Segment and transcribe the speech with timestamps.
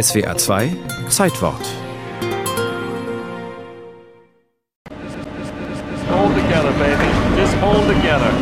[0.00, 1.66] SWA 2 Zeitwort.
[6.34, 7.08] Together, baby.
[7.36, 8.32] Just hold together.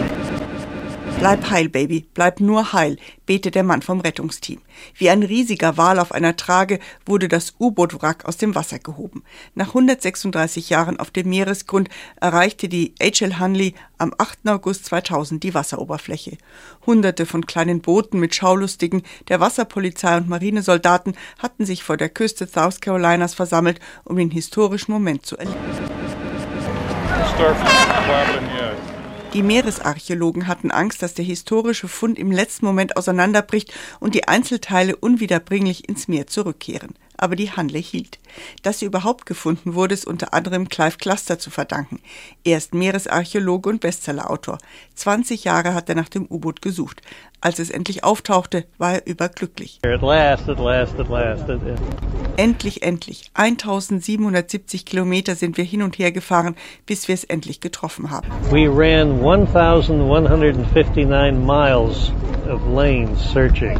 [1.21, 2.97] Bleib heil, Baby, bleib nur heil,
[3.27, 4.63] betet der Mann vom Rettungsteam.
[4.95, 9.23] Wie ein riesiger Wal auf einer Trage wurde das U-Boot-Wrack aus dem Wasser gehoben.
[9.55, 13.39] Nach 136 Jahren auf dem Meeresgrund erreichte die H.L.
[13.39, 14.49] Hunley am 8.
[14.49, 16.39] August 2000 die Wasseroberfläche.
[16.87, 22.47] Hunderte von kleinen Booten mit Schaulustigen, der Wasserpolizei und Marinesoldaten hatten sich vor der Küste
[22.47, 25.59] South Carolinas versammelt, um den historischen Moment zu erleben.
[29.33, 34.97] Die Meeresarchäologen hatten Angst, dass der historische Fund im letzten Moment auseinanderbricht und die Einzelteile
[34.97, 36.95] unwiederbringlich ins Meer zurückkehren.
[37.23, 38.19] Aber die Handle hielt.
[38.63, 42.01] Dass sie überhaupt gefunden wurde, ist unter anderem Clive Cluster zu verdanken.
[42.45, 44.57] Er ist Meeresarchäologe und Bestsellerautor.
[44.95, 47.03] 20 Jahre hat er nach dem U-Boot gesucht.
[47.43, 49.81] Als es endlich auftauchte, war er überglücklich.
[49.85, 51.45] At last, at last, at last.
[52.39, 53.31] Endlich, endlich.
[53.35, 58.31] 1770 Kilometer sind wir hin und her gefahren, bis wir es endlich getroffen haben.
[58.51, 61.05] We ran 1,159
[61.37, 62.13] miles
[62.49, 63.79] of lanes searching.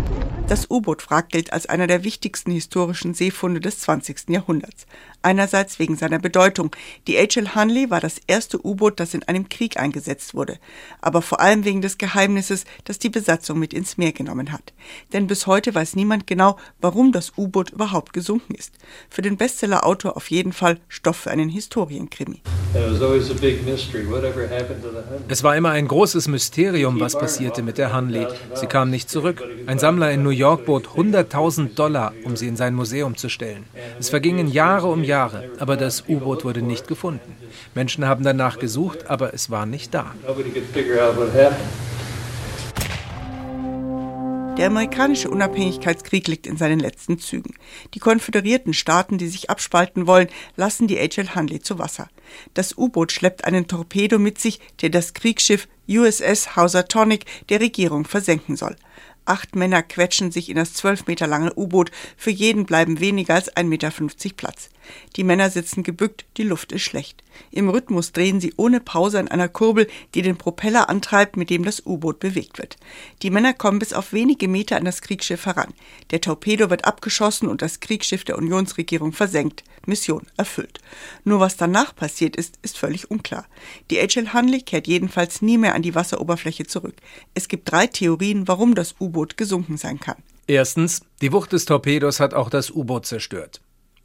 [0.51, 4.31] Das U-Boot-Wrack gilt als einer der wichtigsten historischen Seefunde des 20.
[4.31, 4.85] Jahrhunderts.
[5.23, 6.75] Einerseits wegen seiner Bedeutung.
[7.07, 7.55] Die H.L.
[7.55, 10.59] Hunley war das erste U-Boot, das in einem Krieg eingesetzt wurde.
[11.01, 14.73] Aber vor allem wegen des Geheimnisses, das die Besatzung mit ins Meer genommen hat.
[15.13, 18.75] Denn bis heute weiß niemand genau, warum das U-Boot überhaupt gesunken ist.
[19.09, 22.43] Für den Bestsellerautor auf jeden Fall Stoff für einen Historienkrimi.
[25.29, 28.29] Es war immer ein großes Mysterium, was passierte mit der Hunley.
[28.55, 29.43] Sie kam nicht zurück.
[29.67, 33.65] Ein Sammler in New York bot 100.000 Dollar, um sie in sein Museum zu stellen.
[33.99, 37.37] Es vergingen Jahre um Jahre, aber das U-Boot wurde nicht gefunden.
[37.75, 40.15] Menschen haben danach gesucht, aber es war nicht da.
[40.27, 41.90] Nobody could figure out what happened.
[44.61, 47.55] Der amerikanische Unabhängigkeitskrieg liegt in seinen letzten Zügen.
[47.95, 51.35] Die konföderierten Staaten, die sich abspalten wollen, lassen die H.L.
[51.35, 52.11] Hunley zu Wasser.
[52.53, 58.57] Das U-Boot schleppt einen Torpedo mit sich, der das Kriegsschiff USS Housatonic der Regierung versenken
[58.57, 58.77] soll.
[59.27, 61.93] Acht Männer quetschen sich in das zwölf Meter lange U-Boot.
[62.17, 63.91] Für jeden bleiben weniger als 1,50 Meter
[64.37, 64.71] Platz.
[65.17, 67.23] Die Männer sitzen gebückt, die Luft ist schlecht.
[67.51, 71.65] Im Rhythmus drehen sie ohne Pause an einer Kurbel, die den Propeller antreibt, mit dem
[71.65, 72.77] das U-Boot bewegt wird.
[73.23, 75.73] Die Männer kommen bis auf wenige Meter an das Kriegsschiff heran.
[76.11, 79.63] Der Torpedo wird abgeschossen und das Kriegsschiff der Unionsregierung versenkt.
[79.87, 80.81] Mission erfüllt.
[81.25, 83.47] Nur was danach passiert ist, ist völlig unklar.
[83.91, 84.33] Die H.L.
[84.35, 86.97] Hunley kehrt jedenfalls nie mehr an die Wasseroberfläche zurück.
[87.35, 90.23] Es gibt drei Theorien, warum das U-Boot gesunken sein kann.
[90.47, 93.63] Erstens, die Wucht des Torpedos hat auch das U-Boot zerstört.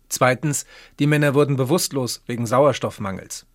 [0.07, 0.65] Zweitens,
[0.99, 3.45] die Männer wurden bewusstlos wegen Sauerstoffmangels.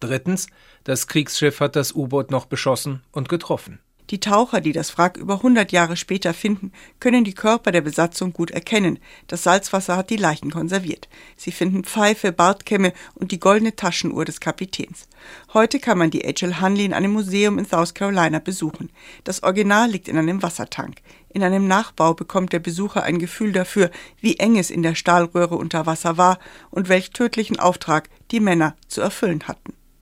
[0.00, 0.48] Drittens,
[0.84, 3.78] das Kriegsschiff hat das U-Boot noch beschossen und getroffen.
[4.10, 8.32] Die Taucher, die das Wrack über 100 Jahre später finden, können die Körper der Besatzung
[8.32, 8.98] gut erkennen.
[9.26, 11.08] Das Salzwasser hat die Leichen konserviert.
[11.36, 15.08] Sie finden Pfeife, Bartkämme und die goldene Taschenuhr des Kapitäns.
[15.52, 16.60] Heute kann man die H.L.
[16.60, 18.90] Hunley in einem Museum in South Carolina besuchen.
[19.24, 21.02] Das Original liegt in einem Wassertank.
[21.28, 23.90] In einem Nachbau bekommt der Besucher ein Gefühl dafür,
[24.20, 26.38] wie eng es in der Stahlröhre unter Wasser war
[26.70, 29.77] und welch tödlichen Auftrag die Männer zu erfüllen hatten.